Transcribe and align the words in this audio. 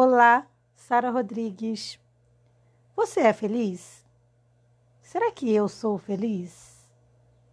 Olá, 0.00 0.46
Sara 0.76 1.10
Rodrigues. 1.10 1.98
Você 2.94 3.18
é 3.18 3.32
feliz? 3.32 4.06
Será 5.02 5.32
que 5.32 5.52
eu 5.52 5.68
sou 5.68 5.98
feliz? 5.98 6.88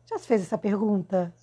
Já 0.07 0.19
se 0.19 0.27
fez 0.27 0.43
essa 0.43 0.55
pergunta? 0.55 1.33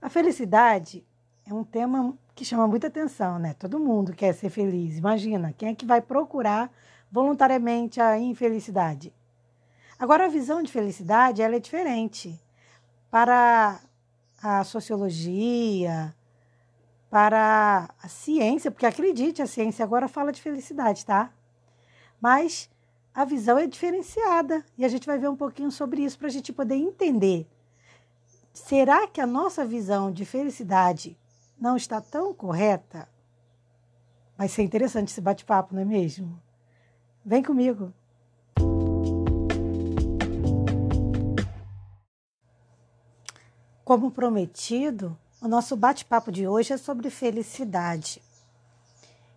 A 0.00 0.08
felicidade 0.08 1.04
é 1.44 1.52
um 1.52 1.64
tema 1.64 2.16
que 2.36 2.44
chama 2.44 2.68
muita 2.68 2.86
atenção, 2.86 3.40
né? 3.40 3.52
Todo 3.54 3.80
mundo 3.80 4.12
quer 4.12 4.32
ser 4.32 4.48
feliz. 4.48 4.96
Imagina, 4.96 5.52
quem 5.52 5.70
é 5.70 5.74
que 5.74 5.84
vai 5.84 6.00
procurar 6.00 6.70
voluntariamente 7.10 8.00
a 8.00 8.16
infelicidade? 8.16 9.12
Agora, 9.98 10.26
a 10.26 10.28
visão 10.28 10.62
de 10.62 10.70
felicidade 10.70 11.42
ela 11.42 11.56
é 11.56 11.58
diferente. 11.58 12.40
Para 13.10 13.80
a 14.40 14.62
sociologia, 14.62 16.14
para 17.10 17.92
a 18.00 18.08
ciência, 18.08 18.70
porque 18.70 18.86
acredite, 18.86 19.42
a 19.42 19.46
ciência 19.46 19.84
agora 19.84 20.06
fala 20.06 20.30
de 20.30 20.40
felicidade, 20.40 21.04
tá? 21.04 21.32
Mas 22.20 22.70
a 23.12 23.24
visão 23.24 23.58
é 23.58 23.66
diferenciada 23.66 24.64
e 24.78 24.84
a 24.84 24.88
gente 24.88 25.06
vai 25.06 25.18
ver 25.18 25.28
um 25.28 25.36
pouquinho 25.36 25.72
sobre 25.72 26.02
isso 26.02 26.16
para 26.16 26.28
a 26.28 26.30
gente 26.30 26.52
poder 26.52 26.76
entender. 26.76 27.48
Será 28.52 29.08
que 29.08 29.20
a 29.20 29.26
nossa 29.26 29.64
visão 29.64 30.12
de 30.12 30.24
felicidade 30.24 31.18
não 31.60 31.76
está 31.76 32.00
tão 32.00 32.32
correta? 32.32 33.08
Vai 34.38 34.48
ser 34.48 34.62
interessante 34.62 35.08
esse 35.08 35.20
bate-papo, 35.20 35.74
não 35.74 35.82
é 35.82 35.84
mesmo? 35.84 36.40
Vem 37.24 37.42
comigo. 37.42 37.92
Como 43.84 44.10
prometido, 44.10 45.18
o 45.40 45.48
nosso 45.48 45.74
bate-papo 45.74 46.30
de 46.30 46.46
hoje 46.46 46.72
é 46.72 46.76
sobre 46.76 47.08
felicidade. 47.08 48.22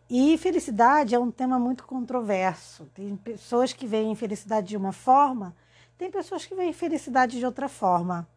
E 0.10 0.38
felicidade 0.38 1.16
é 1.16 1.20
um 1.20 1.32
tema 1.32 1.58
muito 1.58 1.86
controverso. 1.86 2.86
Tem 2.94 3.16
pessoas 3.16 3.72
que 3.72 3.88
veem 3.88 4.14
felicidade 4.14 4.68
de 4.68 4.78
uma 4.78 4.92
forma, 4.92 5.56
tem 5.98 6.12
pessoas 6.12 6.45
que 6.45 6.54
veem 6.54 6.73
felicidade 6.73 7.40
de 7.40 7.45
outra 7.45 7.70
forma. 7.70 8.28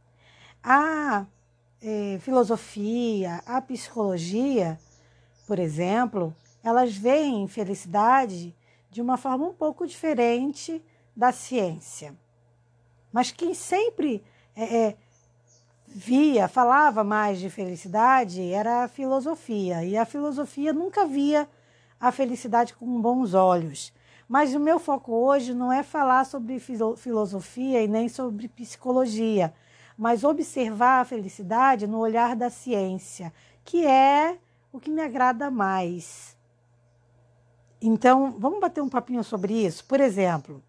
A 0.62 1.26
é, 1.82 2.18
filosofia, 2.20 3.42
a 3.44 3.60
psicologia, 3.60 4.78
por 5.46 5.58
exemplo, 5.58 6.34
elas 6.62 6.96
veem 6.96 7.48
felicidade 7.48 8.54
de 8.90 9.02
uma 9.02 9.16
forma 9.16 9.46
um 9.46 9.52
pouco 9.52 9.86
diferente 9.86 10.82
da 11.16 11.32
ciência. 11.32 12.14
Mas 13.12 13.32
quem 13.32 13.54
sempre 13.54 14.22
é, 14.54 14.76
é, 14.76 14.96
via, 15.96 16.46
falava 16.46 17.02
mais 17.02 17.40
de 17.40 17.48
felicidade 17.48 18.52
era 18.52 18.84
a 18.84 18.88
filosofia. 18.88 19.82
E 19.82 19.96
a 19.96 20.04
filosofia 20.04 20.70
nunca 20.70 21.06
via 21.06 21.48
a 21.98 22.12
felicidade 22.12 22.74
com 22.74 23.00
bons 23.00 23.32
olhos. 23.32 23.94
Mas 24.28 24.54
o 24.54 24.60
meu 24.60 24.78
foco 24.78 25.10
hoje 25.12 25.54
não 25.54 25.72
é 25.72 25.82
falar 25.82 26.26
sobre 26.26 26.60
filosofia 26.60 27.82
e 27.82 27.88
nem 27.88 28.10
sobre 28.10 28.46
psicologia, 28.46 29.54
mas 29.96 30.22
observar 30.22 31.00
a 31.00 31.04
felicidade 31.06 31.86
no 31.86 31.98
olhar 31.98 32.36
da 32.36 32.50
ciência, 32.50 33.32
que 33.64 33.86
é 33.86 34.36
o 34.70 34.78
que 34.78 34.90
me 34.90 35.00
agrada 35.00 35.50
mais. 35.50 36.36
Então, 37.80 38.34
vamos 38.38 38.60
bater 38.60 38.82
um 38.82 38.88
papinho 38.88 39.24
sobre 39.24 39.64
isso? 39.64 39.82
Por 39.86 40.00
exemplo, 40.00 40.62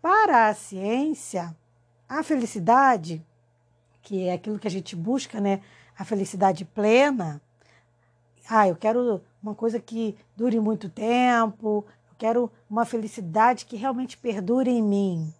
para 0.00 0.48
a 0.48 0.54
ciência, 0.54 1.54
a 2.08 2.22
felicidade 2.22 3.22
que 4.06 4.28
é 4.28 4.34
aquilo 4.34 4.56
que 4.56 4.68
a 4.68 4.70
gente 4.70 4.94
busca, 4.94 5.40
né? 5.40 5.60
A 5.98 6.04
felicidade 6.04 6.64
plena. 6.64 7.42
Ah, 8.48 8.68
eu 8.68 8.76
quero 8.76 9.20
uma 9.42 9.52
coisa 9.52 9.80
que 9.80 10.16
dure 10.36 10.60
muito 10.60 10.88
tempo, 10.88 11.84
eu 12.08 12.14
quero 12.16 12.52
uma 12.70 12.84
felicidade 12.84 13.66
que 13.66 13.74
realmente 13.74 14.16
perdure 14.16 14.70
em 14.70 14.80
mim, 14.80 15.34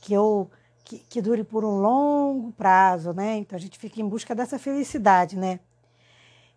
que 0.00 0.14
eu 0.14 0.48
que, 0.84 0.98
que 0.98 1.20
dure 1.20 1.42
por 1.42 1.64
um 1.64 1.80
longo 1.80 2.52
prazo, 2.52 3.12
né? 3.12 3.38
Então 3.38 3.56
a 3.56 3.60
gente 3.60 3.76
fica 3.76 4.00
em 4.00 4.08
busca 4.08 4.36
dessa 4.36 4.56
felicidade, 4.56 5.36
né? 5.36 5.58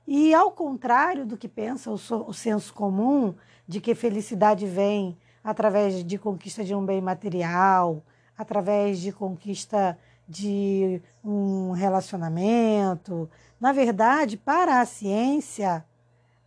E 0.06 0.36
ao 0.36 0.52
contrário 0.52 1.26
do 1.26 1.36
que 1.36 1.48
pensa 1.48 1.90
o, 1.90 1.96
o 2.28 2.34
senso 2.34 2.72
comum 2.76 3.34
de 3.68 3.82
que 3.82 3.96
felicidade 3.96 4.68
vem 4.68 5.18
através 5.44 6.04
de 6.04 6.20
conquista 6.20 6.64
de 6.64 6.76
um 6.76 6.86
bem 6.86 7.02
material, 7.02 8.04
através 8.38 9.00
de 9.00 9.12
conquista 9.12 9.98
de 10.28 11.02
um 11.24 11.72
relacionamento. 11.72 13.30
Na 13.60 13.72
verdade, 13.72 14.38
para 14.38 14.82
a 14.82 14.86
ciência, 14.86 15.86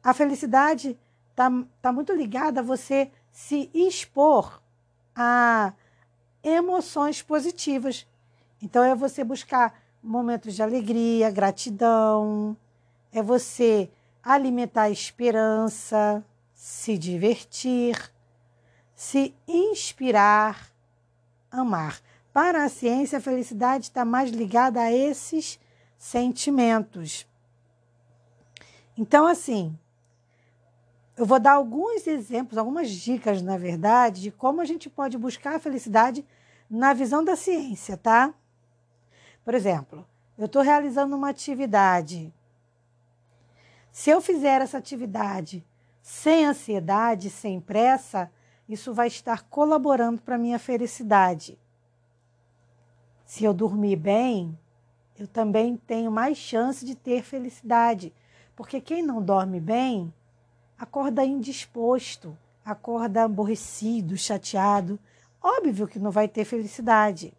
a 0.03 0.13
felicidade 0.13 0.99
está 1.31 1.51
tá 1.81 1.93
muito 1.93 2.13
ligada 2.13 2.61
a 2.61 2.65
você 2.65 3.11
se 3.31 3.71
expor 3.73 4.61
a 5.15 5.73
emoções 6.43 7.23
positivas. 7.23 8.07
Então, 8.63 8.83
é 8.85 8.95
você 8.95 9.25
buscar 9.25 9.81
momentos 10.03 10.55
de 10.55 10.63
alegria, 10.63 11.31
gratidão, 11.31 12.57
é 13.13 13.23
você 13.23 13.91
alimentar 14.23 14.83
a 14.83 14.91
esperança, 14.91 16.25
se 16.55 16.99
divertir, 16.99 18.13
se 18.95 19.35
inspirar, 19.49 20.71
amar. 21.51 22.01
Para 22.33 22.65
a 22.65 22.69
ciência, 22.69 23.19
a 23.19 23.21
felicidade 23.21 23.85
está 23.85 24.05
mais 24.05 24.31
ligada 24.31 24.81
a 24.81 24.93
esses 24.93 25.59
sentimentos. 25.99 27.27
Então, 28.97 29.27
assim, 29.27 29.77
eu 31.17 31.27
vou 31.27 31.41
dar 31.41 31.53
alguns 31.53 32.07
exemplos, 32.07 32.57
algumas 32.57 32.91
dicas, 32.91 33.43
na 33.43 33.59
verdade, 33.59 34.23
de 34.23 34.31
como 34.31 34.61
a 34.61 34.65
gente 34.65 34.89
pode 34.89 35.19
buscar 35.19 35.57
a 35.57 35.61
felicidade 35.61 36.25
na 36.69 36.93
visão 36.93 37.25
da 37.25 37.35
ciência, 37.35 37.97
tá? 37.97 38.33
Por 39.45 39.55
exemplo, 39.55 40.07
eu 40.39 40.47
estou 40.47 40.63
realizando 40.63 41.17
uma 41.17 41.31
atividade. 41.31 42.33
Se 43.91 44.09
eu 44.09 44.21
fizer 44.21 44.63
essa 44.63 44.79
atividade 44.79 45.67
sem 46.01 46.47
ansiedade, 46.47 47.29
sem 47.29 47.61
pressa, 47.61 48.31
isso 48.69 48.95
vai 48.95 49.09
estar 49.09 49.43
colaborando 49.43 50.23
para 50.23 50.37
a 50.37 50.39
minha 50.39 50.59
felicidade. 50.59 51.59
Se 53.31 53.45
eu 53.45 53.55
dormir 53.55 53.95
bem, 53.95 54.59
eu 55.17 55.25
também 55.25 55.77
tenho 55.77 56.11
mais 56.11 56.37
chance 56.37 56.85
de 56.85 56.97
ter 56.97 57.23
felicidade. 57.23 58.13
Porque 58.57 58.81
quem 58.81 59.05
não 59.05 59.23
dorme 59.23 59.61
bem 59.61 60.13
acorda 60.77 61.25
indisposto, 61.25 62.37
acorda 62.65 63.23
aborrecido, 63.23 64.17
chateado. 64.17 64.99
Óbvio 65.41 65.87
que 65.87 66.01
não 66.01 66.11
vai 66.11 66.27
ter 66.27 66.45
felicidade. 66.45 67.33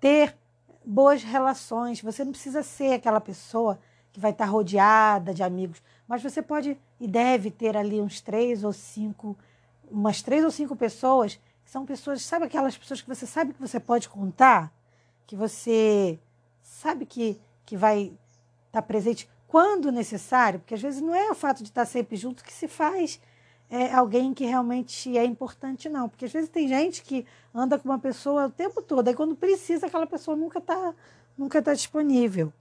Ter 0.00 0.36
boas 0.84 1.22
relações. 1.22 2.02
Você 2.02 2.24
não 2.24 2.32
precisa 2.32 2.64
ser 2.64 2.94
aquela 2.94 3.20
pessoa 3.20 3.78
que 4.12 4.18
vai 4.18 4.32
estar 4.32 4.46
rodeada 4.46 5.32
de 5.32 5.44
amigos, 5.44 5.80
mas 6.08 6.20
você 6.20 6.42
pode 6.42 6.76
e 6.98 7.06
deve 7.06 7.48
ter 7.48 7.76
ali 7.76 8.00
uns 8.00 8.20
três 8.20 8.64
ou 8.64 8.72
cinco, 8.72 9.38
umas 9.88 10.20
três 10.20 10.44
ou 10.44 10.50
cinco 10.50 10.74
pessoas 10.74 11.38
são 11.66 11.84
pessoas, 11.84 12.22
sabe 12.22 12.46
aquelas 12.46 12.78
pessoas 12.78 13.02
que 13.02 13.08
você 13.08 13.26
sabe 13.26 13.52
que 13.52 13.60
você 13.60 13.78
pode 13.80 14.08
contar? 14.08 14.72
Que 15.26 15.34
você 15.34 16.18
sabe 16.62 17.04
que, 17.04 17.38
que 17.66 17.76
vai 17.76 18.04
estar 18.66 18.80
tá 18.80 18.82
presente 18.82 19.28
quando 19.48 19.90
necessário? 19.90 20.60
Porque 20.60 20.74
às 20.74 20.80
vezes 20.80 21.02
não 21.02 21.14
é 21.14 21.28
o 21.30 21.34
fato 21.34 21.58
de 21.58 21.68
estar 21.68 21.84
sempre 21.84 22.16
junto 22.16 22.44
que 22.44 22.52
se 22.52 22.68
faz 22.68 23.20
é, 23.68 23.92
alguém 23.92 24.32
que 24.32 24.44
realmente 24.44 25.18
é 25.18 25.24
importante, 25.24 25.88
não. 25.88 26.08
Porque 26.08 26.26
às 26.26 26.32
vezes 26.32 26.48
tem 26.48 26.68
gente 26.68 27.02
que 27.02 27.26
anda 27.52 27.76
com 27.78 27.88
uma 27.88 27.98
pessoa 27.98 28.46
o 28.46 28.50
tempo 28.50 28.80
todo, 28.80 29.08
aí 29.08 29.14
quando 29.14 29.34
precisa, 29.34 29.86
aquela 29.86 30.06
pessoa 30.06 30.36
nunca 30.36 30.60
está 30.60 30.94
nunca 31.36 31.60
tá 31.60 31.74
disponível. 31.74 32.52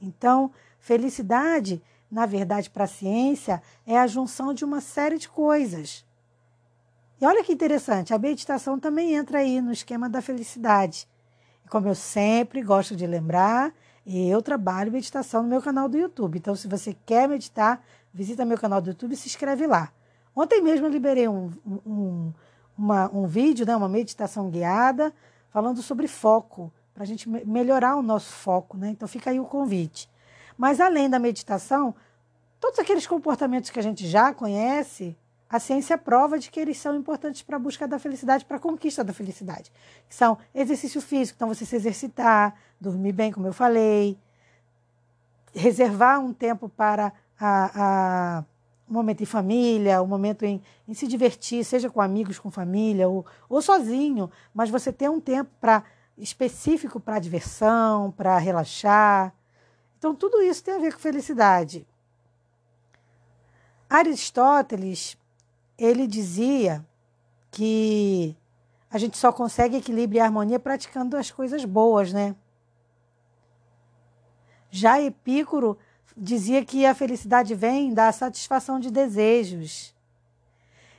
Então, 0.00 0.52
felicidade, 0.78 1.82
na 2.10 2.24
verdade, 2.26 2.70
para 2.70 2.84
a 2.84 2.88
ciência, 2.88 3.60
é 3.84 3.98
a 3.98 4.06
junção 4.06 4.54
de 4.54 4.64
uma 4.64 4.80
série 4.80 5.18
de 5.18 5.28
coisas. 5.28 6.05
E 7.20 7.24
olha 7.24 7.42
que 7.42 7.52
interessante, 7.52 8.12
a 8.12 8.18
meditação 8.18 8.78
também 8.78 9.14
entra 9.14 9.38
aí 9.38 9.60
no 9.60 9.72
esquema 9.72 10.08
da 10.08 10.20
felicidade. 10.20 11.08
E 11.64 11.68
como 11.68 11.88
eu 11.88 11.94
sempre 11.94 12.62
gosto 12.62 12.94
de 12.94 13.06
lembrar, 13.06 13.72
eu 14.06 14.42
trabalho 14.42 14.92
meditação 14.92 15.42
no 15.42 15.48
meu 15.48 15.62
canal 15.62 15.88
do 15.88 15.96
YouTube. 15.96 16.38
Então, 16.38 16.54
se 16.54 16.68
você 16.68 16.94
quer 17.06 17.26
meditar, 17.28 17.82
visita 18.12 18.44
meu 18.44 18.58
canal 18.58 18.80
do 18.80 18.90
YouTube 18.90 19.14
e 19.14 19.16
se 19.16 19.28
inscreve 19.28 19.66
lá. 19.66 19.90
Ontem 20.34 20.60
mesmo 20.60 20.86
eu 20.86 20.90
liberei 20.90 21.26
um, 21.26 21.50
um, 21.66 22.32
uma, 22.76 23.10
um 23.12 23.26
vídeo, 23.26 23.66
né, 23.66 23.74
uma 23.74 23.88
meditação 23.88 24.50
guiada, 24.50 25.12
falando 25.50 25.80
sobre 25.82 26.06
foco, 26.06 26.70
para 26.92 27.02
a 27.02 27.06
gente 27.06 27.28
melhorar 27.28 27.96
o 27.96 28.02
nosso 28.02 28.30
foco. 28.30 28.76
Né? 28.76 28.90
Então, 28.90 29.08
fica 29.08 29.30
aí 29.30 29.40
o 29.40 29.44
convite. 29.46 30.08
Mas, 30.56 30.80
além 30.80 31.08
da 31.08 31.18
meditação, 31.18 31.94
todos 32.60 32.78
aqueles 32.78 33.06
comportamentos 33.06 33.70
que 33.70 33.78
a 33.78 33.82
gente 33.82 34.06
já 34.06 34.32
conhece, 34.34 35.16
a 35.48 35.60
ciência 35.60 35.96
prova 35.96 36.38
de 36.38 36.50
que 36.50 36.58
eles 36.58 36.76
são 36.78 36.96
importantes 36.96 37.42
para 37.42 37.56
a 37.56 37.58
busca 37.58 37.86
da 37.86 37.98
felicidade, 37.98 38.44
para 38.44 38.56
a 38.56 38.60
conquista 38.60 39.04
da 39.04 39.12
felicidade. 39.12 39.72
São 40.08 40.36
exercício 40.54 41.00
físico, 41.00 41.36
então 41.36 41.48
você 41.48 41.64
se 41.64 41.76
exercitar, 41.76 42.56
dormir 42.80 43.12
bem, 43.12 43.32
como 43.32 43.46
eu 43.46 43.52
falei, 43.52 44.18
reservar 45.54 46.20
um 46.20 46.32
tempo 46.32 46.68
para 46.68 47.12
a, 47.38 47.70
a 47.74 48.44
um 48.88 48.94
momento 48.94 49.22
em 49.22 49.26
família, 49.26 50.02
um 50.02 50.06
momento 50.06 50.44
em, 50.44 50.62
em, 50.86 50.94
se 50.94 51.06
divertir, 51.06 51.64
seja 51.64 51.90
com 51.90 52.00
amigos, 52.00 52.38
com 52.38 52.50
família 52.50 53.08
ou, 53.08 53.26
ou 53.48 53.60
sozinho, 53.60 54.30
mas 54.54 54.70
você 54.70 54.92
ter 54.92 55.10
um 55.10 55.20
tempo 55.20 55.50
para 55.60 55.82
específico 56.16 57.00
para 57.00 57.18
diversão, 57.18 58.10
para 58.12 58.38
relaxar. 58.38 59.34
Então 59.98 60.14
tudo 60.14 60.40
isso 60.40 60.62
tem 60.62 60.74
a 60.74 60.78
ver 60.78 60.92
com 60.92 61.00
felicidade. 61.00 61.86
Aristóteles, 63.88 65.16
ele 65.78 66.06
dizia 66.06 66.84
que 67.50 68.36
a 68.90 68.98
gente 68.98 69.16
só 69.16 69.32
consegue 69.32 69.76
equilíbrio 69.76 70.18
e 70.18 70.20
harmonia 70.20 70.58
praticando 70.58 71.16
as 71.16 71.30
coisas 71.30 71.64
boas, 71.64 72.12
né? 72.12 72.34
Já 74.70 75.00
Epícoro 75.00 75.78
dizia 76.16 76.64
que 76.64 76.86
a 76.86 76.94
felicidade 76.94 77.54
vem 77.54 77.92
da 77.92 78.10
satisfação 78.12 78.80
de 78.80 78.90
desejos. 78.90 79.94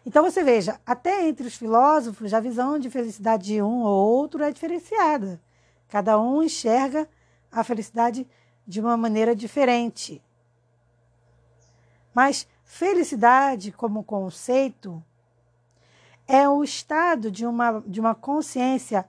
Então 0.05 0.23
você 0.23 0.43
veja, 0.43 0.79
até 0.85 1.27
entre 1.27 1.47
os 1.47 1.55
filósofos, 1.55 2.33
a 2.33 2.39
visão 2.39 2.79
de 2.79 2.89
felicidade 2.89 3.45
de 3.45 3.61
um 3.61 3.83
ou 3.83 4.09
outro 4.09 4.43
é 4.43 4.51
diferenciada. 4.51 5.41
Cada 5.89 6.19
um 6.19 6.43
enxerga 6.43 7.09
a 7.51 7.63
felicidade 7.63 8.27
de 8.65 8.79
uma 8.79 8.95
maneira 8.95 9.35
diferente. 9.35 10.21
Mas 12.13 12.47
felicidade, 12.67 13.71
como 13.71 14.03
conceito, 14.03 15.01
é 16.27 16.47
o 16.47 16.63
estado 16.63 17.31
de 17.31 17.45
uma, 17.45 17.81
de 17.87 17.99
uma 17.99 18.13
consciência 18.13 19.07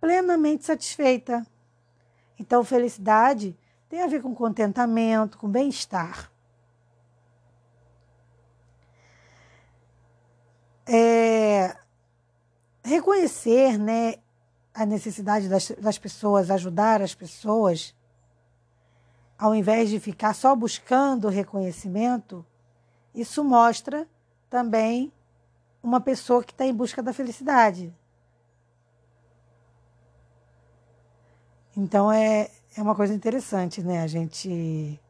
plenamente 0.00 0.64
satisfeita. 0.64 1.46
Então, 2.38 2.64
felicidade 2.64 3.56
tem 3.90 4.00
a 4.00 4.06
ver 4.06 4.22
com 4.22 4.34
contentamento, 4.34 5.36
com 5.36 5.48
bem-estar. 5.48 6.32
É, 10.86 11.76
reconhecer 12.82 13.78
né, 13.78 14.14
a 14.72 14.86
necessidade 14.86 15.46
das, 15.48 15.70
das 15.72 15.98
pessoas, 15.98 16.50
ajudar 16.50 17.02
as 17.02 17.14
pessoas, 17.14 17.94
ao 19.38 19.54
invés 19.54 19.90
de 19.90 20.00
ficar 20.00 20.34
só 20.34 20.56
buscando 20.56 21.28
reconhecimento, 21.28 22.44
isso 23.14 23.44
mostra 23.44 24.08
também 24.50 25.12
uma 25.82 26.00
pessoa 26.00 26.42
que 26.42 26.52
está 26.52 26.64
em 26.66 26.74
busca 26.74 27.02
da 27.02 27.12
felicidade. 27.12 27.94
Então 31.76 32.10
é, 32.10 32.50
é 32.76 32.82
uma 32.82 32.94
coisa 32.94 33.12
interessante, 33.12 33.82
né? 33.82 34.02
A 34.02 34.06
gente 34.06 35.00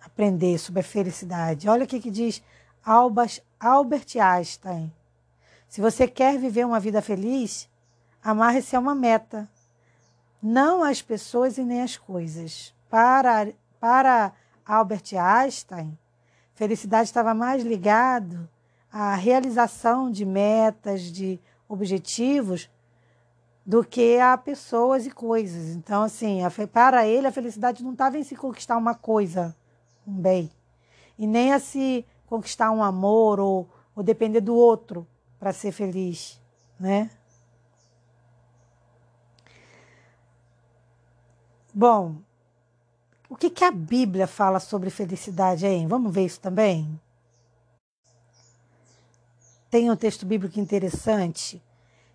aprender 0.00 0.58
sobre 0.58 0.80
a 0.80 0.84
felicidade. 0.84 1.68
Olha 1.68 1.84
o 1.84 1.86
que, 1.86 2.00
que 2.00 2.10
diz 2.10 2.42
Albert, 2.84 3.42
Albert 3.60 4.16
Einstein. 4.16 4.92
Se 5.68 5.80
você 5.80 6.08
quer 6.08 6.38
viver 6.38 6.64
uma 6.64 6.80
vida 6.80 7.02
feliz, 7.02 7.68
amarre-se 8.22 8.74
a 8.74 8.80
uma 8.80 8.94
meta, 8.94 9.48
não 10.42 10.82
as 10.82 11.02
pessoas 11.02 11.58
e 11.58 11.64
nem 11.64 11.82
as 11.82 11.96
coisas. 11.96 12.74
Para, 12.88 13.52
para 13.80 14.32
Albert 14.64 15.12
Einstein, 15.12 15.98
felicidade 16.56 17.04
estava 17.04 17.34
mais 17.34 17.62
ligado 17.62 18.48
à 18.90 19.14
realização 19.14 20.10
de 20.10 20.24
metas, 20.24 21.02
de 21.02 21.38
objetivos, 21.68 22.68
do 23.64 23.84
que 23.84 24.18
a 24.18 24.36
pessoas 24.38 25.06
e 25.06 25.10
coisas. 25.10 25.76
Então, 25.76 26.02
assim, 26.02 26.38
para 26.72 27.06
ele, 27.06 27.26
a 27.26 27.32
felicidade 27.32 27.84
não 27.84 27.92
estava 27.92 28.18
em 28.18 28.24
se 28.24 28.34
conquistar 28.34 28.76
uma 28.78 28.94
coisa, 28.94 29.54
um 30.06 30.14
bem, 30.14 30.50
e 31.18 31.26
nem 31.26 31.52
a 31.52 31.60
se 31.60 32.06
conquistar 32.26 32.70
um 32.70 32.82
amor 32.82 33.38
ou, 33.38 33.68
ou 33.94 34.02
depender 34.02 34.40
do 34.40 34.54
outro 34.54 35.06
para 35.38 35.52
ser 35.52 35.72
feliz, 35.72 36.40
né? 36.80 37.10
Bom, 41.74 42.16
o 43.28 43.36
que, 43.36 43.50
que 43.50 43.64
a 43.64 43.70
Bíblia 43.70 44.26
fala 44.26 44.60
sobre 44.60 44.90
felicidade, 44.90 45.66
hein? 45.66 45.86
Vamos 45.86 46.12
ver 46.12 46.26
isso 46.26 46.40
também? 46.40 47.00
Tem 49.68 49.90
um 49.90 49.96
texto 49.96 50.24
bíblico 50.24 50.60
interessante 50.60 51.62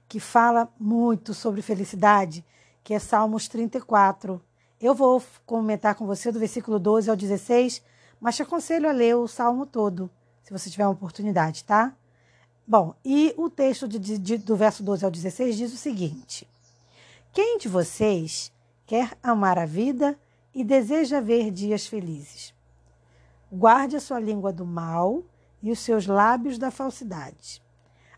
que 0.08 0.20
fala 0.20 0.70
muito 0.80 1.34
sobre 1.34 1.62
felicidade, 1.62 2.46
que 2.84 2.94
é 2.94 3.00
Salmos 3.00 3.48
34. 3.48 4.42
Eu 4.80 4.96
vou 4.96 5.22
comentar 5.46 5.96
com 5.96 6.06
você 6.06 6.32
do 6.32 6.40
versículo 6.40 6.80
12 6.80 7.10
ao 7.10 7.16
16, 7.16 7.82
mas 8.20 8.36
te 8.36 8.44
aconselho 8.44 8.90
a 8.90 8.92
ler 8.94 9.16
o 9.16 9.28
salmo 9.28 9.66
todo, 9.66 10.10
se 10.44 10.52
você 10.52 10.70
tiver 10.70 10.86
uma 10.86 10.94
oportunidade, 10.94 11.64
tá? 11.64 11.94
Bom, 12.66 12.96
e 13.04 13.34
o 13.38 13.50
texto 13.50 13.88
de, 13.88 14.00
de, 14.18 14.38
do 14.38 14.56
verso 14.56 14.82
12 14.82 15.04
ao 15.04 15.12
16 15.12 15.58
diz 15.58 15.74
o 15.74 15.78
seguinte: 15.78 16.48
Quem 17.34 17.58
de 17.58 17.68
vocês 17.68 18.52
quer 18.86 19.18
amar 19.22 19.60
a 19.60 19.66
vida 19.66 20.18
e 20.54 20.64
deseja 20.64 21.22
ver 21.22 21.52
dias 21.52 21.88
felizes? 21.88 22.54
Guarde 23.52 23.96
a 23.96 24.00
sua 24.00 24.20
língua 24.20 24.52
do 24.54 24.66
mal 24.66 25.24
e 25.62 25.72
os 25.72 25.80
seus 25.80 26.08
lábios 26.08 26.58
da 26.58 26.72
falsidade. 26.72 27.62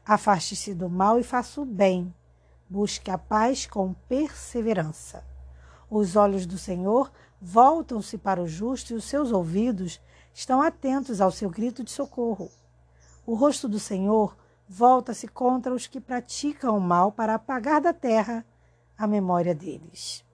Afaste-se 0.06 0.74
do 0.74 0.90
mal 0.90 1.20
e 1.20 1.24
faça 1.24 1.62
o 1.62 1.66
bem. 1.66 2.14
Busque 2.70 3.10
a 3.10 3.18
paz 3.18 3.66
com 3.66 3.94
perseverança. 4.08 5.24
Os 5.90 6.16
olhos 6.16 6.46
do 6.46 6.58
Senhor 6.58 7.12
voltam-se 7.42 8.18
para 8.18 8.42
o 8.42 8.48
justo 8.48 8.94
e 8.94 8.96
os 8.96 9.04
seus 9.04 9.32
ouvidos 9.32 10.02
estão 10.34 10.62
atentos 10.62 11.22
ao 11.22 11.32
seu 11.32 11.50
grito 11.50 11.84
de 11.84 11.92
socorro. 11.92 12.50
O 13.26 13.36
rosto 13.36 13.70
do 13.70 13.80
Senhor 13.80 14.36
volta-se 14.68 15.28
contra 15.28 15.74
os 15.74 15.88
que 15.88 16.02
praticam 16.02 16.78
o 16.78 16.82
mal 16.82 17.12
para 17.12 17.36
apagar 17.36 17.80
da 17.80 17.94
terra 17.94 18.46
a 18.98 19.06
memória 19.06 19.54
deles. 19.54 20.26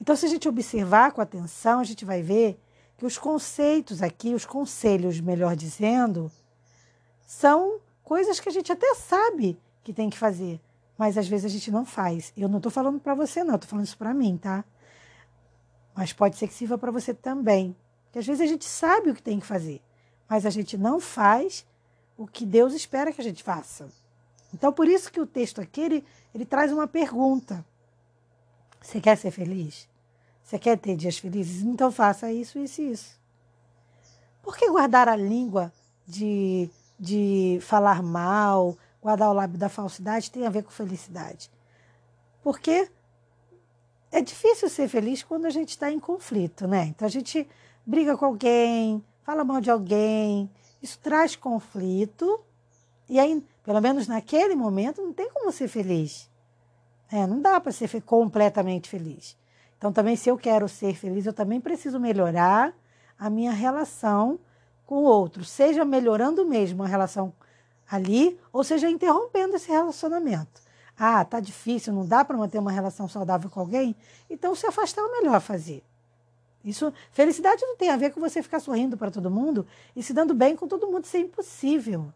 Então, 0.00 0.14
se 0.14 0.26
a 0.26 0.28
gente 0.28 0.48
observar 0.48 1.12
com 1.12 1.20
atenção, 1.20 1.80
a 1.80 1.84
gente 1.84 2.04
vai 2.04 2.22
ver 2.22 2.58
que 2.96 3.04
os 3.04 3.18
conceitos 3.18 4.02
aqui, 4.02 4.34
os 4.34 4.44
conselhos, 4.44 5.20
melhor 5.20 5.56
dizendo, 5.56 6.30
são 7.26 7.80
coisas 8.02 8.38
que 8.40 8.48
a 8.48 8.52
gente 8.52 8.70
até 8.70 8.94
sabe 8.94 9.58
que 9.82 9.92
tem 9.92 10.08
que 10.08 10.18
fazer, 10.18 10.60
mas 10.96 11.18
às 11.18 11.28
vezes 11.28 11.46
a 11.46 11.48
gente 11.48 11.70
não 11.70 11.84
faz. 11.84 12.32
Eu 12.36 12.48
não 12.48 12.58
estou 12.58 12.72
falando 12.72 13.00
para 13.00 13.14
você, 13.14 13.44
não, 13.44 13.56
estou 13.56 13.68
falando 13.68 13.86
isso 13.86 13.98
para 13.98 14.14
mim, 14.14 14.36
tá? 14.36 14.64
Mas 15.94 16.12
pode 16.12 16.36
ser 16.36 16.48
que 16.48 16.54
sirva 16.54 16.78
para 16.78 16.90
você 16.90 17.12
também. 17.12 17.76
Porque 18.04 18.18
às 18.18 18.26
vezes 18.26 18.40
a 18.40 18.46
gente 18.46 18.64
sabe 18.64 19.10
o 19.10 19.14
que 19.14 19.22
tem 19.22 19.40
que 19.40 19.46
fazer, 19.46 19.82
mas 20.28 20.46
a 20.46 20.50
gente 20.50 20.76
não 20.78 21.00
faz 21.00 21.66
o 22.16 22.26
que 22.26 22.46
Deus 22.46 22.72
espera 22.72 23.12
que 23.12 23.20
a 23.20 23.24
gente 23.24 23.42
faça. 23.42 23.88
Então, 24.54 24.72
por 24.72 24.88
isso 24.88 25.12
que 25.12 25.20
o 25.20 25.26
texto 25.26 25.60
aqui, 25.60 25.80
ele, 25.80 26.04
ele 26.34 26.46
traz 26.46 26.72
uma 26.72 26.86
pergunta. 26.86 27.64
Você 28.86 29.00
quer 29.00 29.18
ser 29.18 29.32
feliz? 29.32 29.88
Você 30.44 30.60
quer 30.60 30.78
ter 30.78 30.94
dias 30.94 31.18
felizes? 31.18 31.60
Então 31.62 31.90
faça 31.90 32.30
isso, 32.30 32.56
isso 32.56 32.80
e 32.80 32.92
isso. 32.92 33.20
Por 34.40 34.56
que 34.56 34.70
guardar 34.70 35.08
a 35.08 35.16
língua 35.16 35.72
de, 36.06 36.70
de 36.96 37.58
falar 37.62 38.00
mal, 38.00 38.78
guardar 39.02 39.28
o 39.28 39.32
lábio 39.32 39.58
da 39.58 39.68
falsidade 39.68 40.30
tem 40.30 40.46
a 40.46 40.50
ver 40.50 40.62
com 40.62 40.70
felicidade? 40.70 41.50
Porque 42.44 42.88
é 44.12 44.20
difícil 44.20 44.68
ser 44.68 44.86
feliz 44.86 45.20
quando 45.20 45.46
a 45.46 45.50
gente 45.50 45.70
está 45.70 45.90
em 45.90 45.98
conflito, 45.98 46.68
né? 46.68 46.84
Então 46.84 47.06
a 47.06 47.10
gente 47.10 47.44
briga 47.84 48.16
com 48.16 48.26
alguém, 48.26 49.04
fala 49.24 49.42
mal 49.42 49.60
de 49.60 49.68
alguém, 49.68 50.48
isso 50.80 50.96
traz 51.00 51.34
conflito, 51.34 52.40
e 53.08 53.18
aí, 53.18 53.44
pelo 53.64 53.80
menos 53.80 54.06
naquele 54.06 54.54
momento, 54.54 55.02
não 55.02 55.12
tem 55.12 55.28
como 55.28 55.50
ser 55.50 55.66
feliz. 55.66 56.30
É, 57.10 57.26
não 57.26 57.40
dá 57.40 57.60
para 57.60 57.72
ser 57.72 58.02
completamente 58.02 58.88
feliz. 58.88 59.36
Então, 59.78 59.92
também, 59.92 60.16
se 60.16 60.28
eu 60.28 60.36
quero 60.36 60.68
ser 60.68 60.94
feliz, 60.94 61.26
eu 61.26 61.32
também 61.32 61.60
preciso 61.60 62.00
melhorar 62.00 62.74
a 63.18 63.30
minha 63.30 63.52
relação 63.52 64.38
com 64.84 64.96
o 64.96 65.02
outro, 65.02 65.44
seja 65.44 65.84
melhorando 65.84 66.46
mesmo 66.46 66.82
a 66.82 66.86
relação 66.86 67.32
ali, 67.90 68.38
ou 68.52 68.64
seja 68.64 68.88
interrompendo 68.88 69.56
esse 69.56 69.70
relacionamento. 69.70 70.60
Ah, 70.98 71.24
tá 71.24 71.40
difícil, 71.40 71.92
não 71.92 72.06
dá 72.06 72.24
para 72.24 72.36
manter 72.36 72.58
uma 72.58 72.70
relação 72.70 73.08
saudável 73.08 73.50
com 73.50 73.60
alguém? 73.60 73.94
Então, 74.30 74.54
se 74.54 74.66
afastar 74.66 75.02
é 75.02 75.04
o 75.04 75.12
melhor 75.12 75.40
fazer. 75.40 75.82
Isso, 76.64 76.92
felicidade 77.12 77.62
não 77.64 77.76
tem 77.76 77.90
a 77.90 77.96
ver 77.96 78.10
com 78.10 78.20
você 78.20 78.42
ficar 78.42 78.58
sorrindo 78.58 78.96
para 78.96 79.10
todo 79.10 79.30
mundo 79.30 79.66
e 79.94 80.02
se 80.02 80.12
dando 80.12 80.34
bem 80.34 80.56
com 80.56 80.66
todo 80.66 80.86
mundo, 80.88 81.04
isso 81.04 81.16
é 81.16 81.20
impossível. 81.20 82.12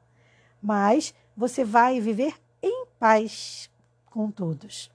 Mas 0.60 1.14
você 1.36 1.64
vai 1.64 2.00
viver 2.00 2.34
em 2.62 2.86
paz 2.98 3.69
com 4.10 4.30
todos. 4.30 4.90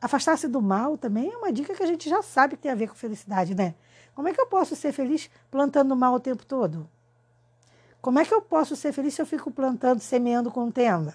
Afastar-se 0.00 0.48
do 0.48 0.62
mal 0.62 0.96
também 0.96 1.30
é 1.30 1.36
uma 1.36 1.52
dica 1.52 1.74
que 1.74 1.82
a 1.82 1.86
gente 1.86 2.08
já 2.08 2.22
sabe 2.22 2.56
que 2.56 2.62
tem 2.62 2.72
a 2.72 2.76
ver 2.76 2.88
com 2.88 2.94
felicidade, 2.94 3.54
né? 3.54 3.74
Como 4.14 4.28
é 4.28 4.32
que 4.32 4.40
eu 4.40 4.46
posso 4.46 4.74
ser 4.74 4.92
feliz 4.92 5.30
plantando 5.50 5.94
mal 5.94 6.14
o 6.14 6.20
tempo 6.20 6.46
todo? 6.46 6.88
Como 8.00 8.18
é 8.18 8.24
que 8.24 8.32
eu 8.32 8.40
posso 8.40 8.74
ser 8.74 8.92
feliz 8.92 9.14
se 9.14 9.20
eu 9.20 9.26
fico 9.26 9.50
plantando, 9.50 10.00
semeando 10.00 10.50
contenda? 10.50 11.14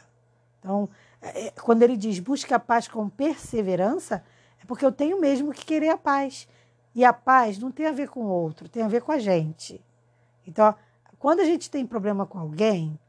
Então, 0.59 0.87
é, 1.21 1.47
é, 1.47 1.51
quando 1.51 1.81
ele 1.81 1.97
diz 1.97 2.19
busca 2.19 2.55
a 2.55 2.59
paz 2.59 2.87
com 2.87 3.09
perseverança, 3.09 4.23
é 4.61 4.65
porque 4.65 4.85
eu 4.85 4.91
tenho 4.91 5.19
mesmo 5.19 5.51
que 5.51 5.65
querer 5.65 5.89
a 5.89 5.97
paz. 5.97 6.47
E 6.93 7.03
a 7.03 7.11
paz 7.11 7.57
não 7.57 7.71
tem 7.71 7.87
a 7.87 7.91
ver 7.91 8.09
com 8.09 8.21
o 8.21 8.29
outro, 8.29 8.69
tem 8.69 8.83
a 8.83 8.87
ver 8.87 9.01
com 9.01 9.11
a 9.11 9.19
gente. 9.19 9.83
Então, 10.45 10.75
quando 11.17 11.39
a 11.39 11.43
gente 11.45 11.69
tem 11.69 11.85
problema 11.85 12.25
com 12.25 12.37
alguém, 12.37 12.99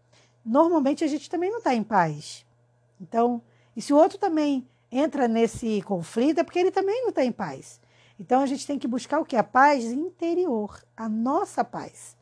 normalmente 0.44 1.04
a 1.04 1.06
gente 1.06 1.28
também 1.28 1.50
não 1.50 1.58
está 1.58 1.74
em 1.74 1.82
paz. 1.82 2.44
Então, 3.00 3.42
e 3.76 3.82
se 3.82 3.92
o 3.92 3.96
outro 3.96 4.16
também 4.16 4.66
entra 4.90 5.28
nesse 5.28 5.82
conflito, 5.82 6.40
é 6.40 6.44
porque 6.44 6.58
ele 6.58 6.70
também 6.70 7.02
não 7.02 7.10
está 7.10 7.24
em 7.24 7.32
paz. 7.32 7.80
Então 8.18 8.40
a 8.40 8.46
gente 8.46 8.66
tem 8.66 8.78
que 8.78 8.88
buscar 8.88 9.20
o 9.20 9.24
que? 9.24 9.36
A 9.36 9.44
paz 9.44 9.84
interior, 9.84 10.82
a 10.96 11.08
nossa 11.08 11.62
paz. 11.62 12.16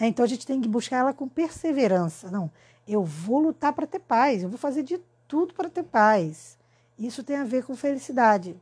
É, 0.00 0.06
então 0.06 0.24
a 0.24 0.28
gente 0.28 0.46
tem 0.46 0.60
que 0.60 0.68
buscar 0.68 0.98
ela 0.98 1.14
com 1.14 1.28
perseverança. 1.28 2.30
Não, 2.30 2.50
eu 2.86 3.04
vou 3.04 3.38
lutar 3.38 3.72
para 3.72 3.86
ter 3.86 4.00
paz, 4.00 4.42
eu 4.42 4.48
vou 4.48 4.58
fazer 4.58 4.82
de 4.82 5.00
tudo 5.26 5.54
para 5.54 5.68
ter 5.68 5.84
paz. 5.84 6.58
Isso 6.98 7.22
tem 7.22 7.36
a 7.36 7.44
ver 7.44 7.64
com 7.64 7.76
felicidade. 7.76 8.56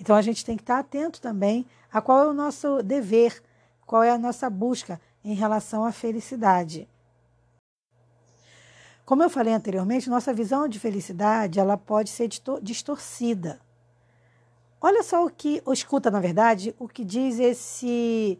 Então 0.00 0.16
a 0.16 0.22
gente 0.22 0.44
tem 0.44 0.56
que 0.56 0.62
estar 0.62 0.78
atento 0.78 1.20
também 1.20 1.66
a 1.92 2.00
qual 2.00 2.24
é 2.24 2.26
o 2.26 2.32
nosso 2.32 2.82
dever, 2.82 3.42
qual 3.84 4.02
é 4.02 4.10
a 4.10 4.18
nossa 4.18 4.48
busca 4.48 5.00
em 5.22 5.34
relação 5.34 5.84
à 5.84 5.92
felicidade. 5.92 6.88
Como 9.12 9.22
eu 9.22 9.28
falei 9.28 9.52
anteriormente, 9.52 10.08
nossa 10.08 10.32
visão 10.32 10.66
de 10.66 10.80
felicidade 10.80 11.60
ela 11.60 11.76
pode 11.76 12.08
ser 12.08 12.30
distorcida. 12.62 13.60
Olha 14.80 15.02
só 15.02 15.26
o 15.26 15.28
que, 15.28 15.60
ou 15.66 15.72
escuta 15.74 16.10
na 16.10 16.18
verdade, 16.18 16.74
o 16.78 16.88
que 16.88 17.04
diz 17.04 17.38
esse 17.38 18.38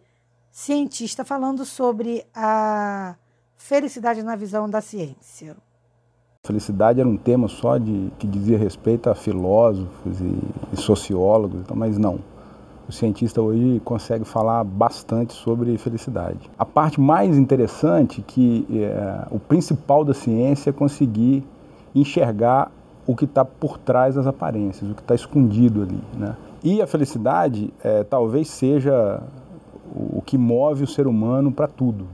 cientista 0.50 1.26
falando 1.26 1.67
sobre 1.67 2.25
a 2.35 3.17
felicidade 3.55 4.23
na 4.23 4.35
visão 4.35 4.67
da 4.67 4.81
ciência. 4.81 5.59
Felicidade 6.43 7.00
era 7.00 7.09
um 7.09 7.19
tema 7.19 7.49
só 7.49 7.76
de 7.76 8.11
que 8.19 8.26
dizia 8.26 8.57
respeito 8.57 9.11
a 9.11 9.14
filósofos 9.14 10.23
e, 10.23 10.38
e 10.73 10.76
sociólogos, 10.79 11.61
então, 11.61 11.76
mas 11.76 11.99
não. 11.99 12.19
O 12.93 12.95
cientista 12.95 13.41
hoje 13.41 13.81
consegue 13.87 14.23
falar 14.23 14.63
bastante 14.65 15.33
sobre 15.33 15.79
felicidade. 15.79 16.51
A 16.59 16.65
parte 16.67 17.01
mais 17.01 17.39
interessante 17.39 18.21
é 18.21 18.25
que 18.27 18.67
é, 18.71 19.27
o 19.31 19.39
principal 19.39 20.05
da 20.05 20.13
ciência 20.13 20.69
é 20.69 20.73
conseguir 20.75 21.43
enxergar 21.95 22.71
o 23.07 23.17
que 23.17 23.25
está 23.25 23.47
por 23.47 23.79
trás 23.79 24.17
das 24.17 24.27
aparências, 24.27 24.91
o 24.91 24.95
que 24.95 25.01
está 25.01 25.15
escondido 25.15 25.81
ali. 25.81 25.99
Né? 26.13 26.37
E 26.63 26.83
a 26.83 26.87
felicidade 26.87 27.73
é, 27.83 28.05
talvez 28.05 28.51
seja 28.51 29.23
o 29.95 30.21
que 30.21 30.37
move 30.37 30.85
o 30.85 30.87
ser 30.87 31.07
humano 31.07 31.51
para 31.51 31.67
tudo. 31.67 32.07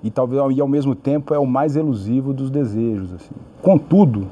E 0.00 0.12
talvez 0.12 0.56
e 0.56 0.60
ao 0.60 0.68
mesmo 0.68 0.94
tempo 0.94 1.34
é 1.34 1.40
o 1.40 1.46
mais 1.46 1.74
elusivo 1.74 2.32
dos 2.32 2.52
desejos. 2.52 3.14
Assim. 3.14 3.34
Contudo, 3.60 4.28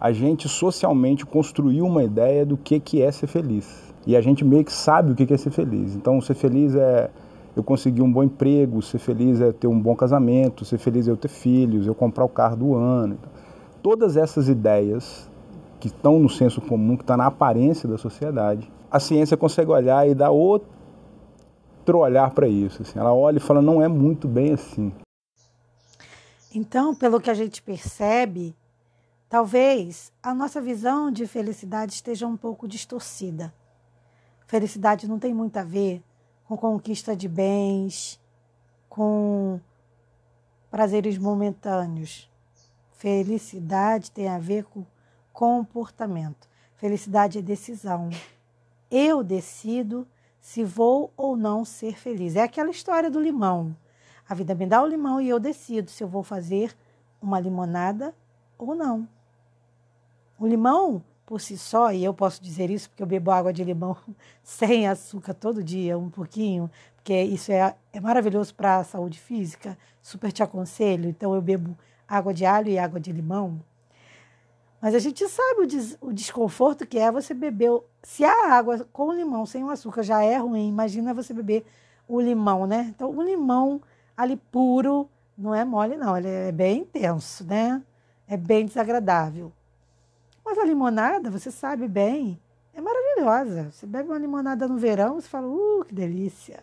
a 0.00 0.12
gente 0.12 0.48
socialmente 0.48 1.26
construiu 1.26 1.84
uma 1.84 2.04
ideia 2.04 2.46
do 2.46 2.56
que, 2.56 2.78
que 2.78 3.02
é 3.02 3.10
ser 3.10 3.26
feliz. 3.26 3.92
E 4.06 4.16
a 4.16 4.20
gente 4.20 4.44
meio 4.44 4.64
que 4.64 4.72
sabe 4.72 5.12
o 5.12 5.14
que 5.14 5.32
é 5.32 5.36
ser 5.36 5.50
feliz. 5.50 5.94
Então, 5.94 6.20
ser 6.20 6.34
feliz 6.34 6.74
é 6.74 7.10
eu 7.56 7.62
conseguir 7.62 8.02
um 8.02 8.12
bom 8.12 8.22
emprego, 8.22 8.82
ser 8.82 8.98
feliz 8.98 9.40
é 9.40 9.52
ter 9.52 9.66
um 9.66 9.80
bom 9.80 9.94
casamento, 9.94 10.64
ser 10.64 10.78
feliz 10.78 11.06
é 11.08 11.10
eu 11.10 11.16
ter 11.16 11.28
filhos, 11.28 11.86
eu 11.86 11.94
comprar 11.94 12.24
o 12.24 12.28
carro 12.28 12.56
do 12.56 12.74
ano 12.74 13.16
todas 13.84 14.16
essas 14.16 14.48
ideias 14.48 15.28
que 15.78 15.88
estão 15.88 16.18
no 16.18 16.30
senso 16.30 16.58
comum, 16.62 16.96
que 16.96 17.02
está 17.02 17.18
na 17.18 17.26
aparência 17.26 17.86
da 17.86 17.98
sociedade, 17.98 18.72
a 18.90 18.98
ciência 18.98 19.36
consegue 19.36 19.70
olhar 19.70 20.08
e 20.08 20.14
dar 20.14 20.30
outro 20.30 20.72
olhar 21.92 22.30
para 22.30 22.48
isso. 22.48 22.80
Assim. 22.80 22.98
Ela 22.98 23.12
olha 23.12 23.36
e 23.36 23.40
fala, 23.40 23.60
não 23.60 23.82
é 23.82 23.86
muito 23.86 24.26
bem 24.26 24.54
assim. 24.54 24.90
Então, 26.54 26.94
pelo 26.94 27.20
que 27.20 27.28
a 27.28 27.34
gente 27.34 27.60
percebe, 27.60 28.56
talvez 29.28 30.10
a 30.22 30.32
nossa 30.32 30.62
visão 30.62 31.10
de 31.10 31.26
felicidade 31.26 31.92
esteja 31.92 32.26
um 32.26 32.38
pouco 32.38 32.66
distorcida. 32.66 33.52
Felicidade 34.54 35.08
não 35.08 35.18
tem 35.18 35.34
muito 35.34 35.56
a 35.56 35.64
ver 35.64 36.00
com 36.44 36.56
conquista 36.56 37.16
de 37.16 37.26
bens, 37.26 38.20
com 38.88 39.58
prazeres 40.70 41.18
momentâneos. 41.18 42.30
Felicidade 42.92 44.12
tem 44.12 44.28
a 44.28 44.38
ver 44.38 44.62
com 44.66 44.86
comportamento. 45.32 46.48
Felicidade 46.76 47.40
é 47.40 47.42
decisão. 47.42 48.10
Eu 48.88 49.24
decido 49.24 50.06
se 50.40 50.62
vou 50.62 51.12
ou 51.16 51.36
não 51.36 51.64
ser 51.64 51.98
feliz. 51.98 52.36
É 52.36 52.44
aquela 52.44 52.70
história 52.70 53.10
do 53.10 53.20
limão. 53.20 53.76
A 54.28 54.36
vida 54.36 54.54
me 54.54 54.66
dá 54.66 54.80
o 54.80 54.86
limão 54.86 55.20
e 55.20 55.28
eu 55.28 55.40
decido 55.40 55.90
se 55.90 56.04
eu 56.04 56.06
vou 56.06 56.22
fazer 56.22 56.76
uma 57.20 57.40
limonada 57.40 58.14
ou 58.56 58.72
não. 58.72 59.08
O 60.38 60.46
limão, 60.46 61.02
por 61.26 61.40
si 61.40 61.56
só, 61.56 61.92
e 61.92 62.04
eu 62.04 62.12
posso 62.12 62.42
dizer 62.42 62.70
isso 62.70 62.90
porque 62.90 63.02
eu 63.02 63.06
bebo 63.06 63.30
água 63.30 63.52
de 63.52 63.64
limão 63.64 63.96
sem 64.42 64.86
açúcar 64.86 65.34
todo 65.34 65.62
dia, 65.62 65.98
um 65.98 66.10
pouquinho, 66.10 66.70
porque 66.96 67.20
isso 67.22 67.52
é, 67.52 67.74
é 67.92 68.00
maravilhoso 68.00 68.54
para 68.54 68.78
a 68.78 68.84
saúde 68.84 69.18
física, 69.18 69.76
super 70.02 70.32
te 70.32 70.42
aconselho. 70.42 71.08
Então 71.08 71.34
eu 71.34 71.42
bebo 71.42 71.76
água 72.08 72.32
de 72.32 72.44
alho 72.44 72.68
e 72.68 72.78
água 72.78 73.00
de 73.00 73.12
limão. 73.12 73.60
Mas 74.80 74.94
a 74.94 74.98
gente 74.98 75.26
sabe 75.28 75.62
o, 75.62 75.66
des 75.66 75.96
o 76.00 76.12
desconforto 76.12 76.86
que 76.86 76.98
é 76.98 77.10
você 77.10 77.32
beber. 77.32 77.70
Se 78.02 78.22
a 78.22 78.52
água 78.52 78.86
com 78.92 79.12
limão 79.12 79.46
sem 79.46 79.64
o 79.64 79.70
açúcar 79.70 80.02
já 80.02 80.22
é 80.22 80.36
ruim, 80.36 80.68
imagina 80.68 81.14
você 81.14 81.32
beber 81.32 81.64
o 82.06 82.20
limão, 82.20 82.66
né? 82.66 82.92
Então, 82.94 83.10
o 83.10 83.22
limão 83.22 83.80
ali 84.14 84.36
puro 84.36 85.08
não 85.36 85.54
é 85.54 85.64
mole, 85.64 85.96
não. 85.96 86.16
Ele 86.16 86.28
é 86.28 86.52
bem 86.52 86.80
intenso, 86.80 87.44
né? 87.44 87.82
É 88.28 88.36
bem 88.36 88.66
desagradável. 88.66 89.50
Mas 90.44 90.58
a 90.58 90.64
limonada, 90.64 91.30
você 91.30 91.50
sabe 91.50 91.88
bem, 91.88 92.38
é 92.74 92.80
maravilhosa. 92.80 93.70
Você 93.70 93.86
bebe 93.86 94.08
uma 94.08 94.18
limonada 94.18 94.68
no 94.68 94.76
verão, 94.76 95.14
você 95.14 95.28
fala, 95.28 95.46
uh, 95.46 95.84
que 95.86 95.94
delícia. 95.94 96.62